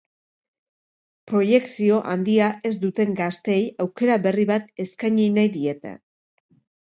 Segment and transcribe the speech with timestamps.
[1.31, 5.93] Proiekzio handia ez duten gazteei aukera berri bat eskaini nahi diete.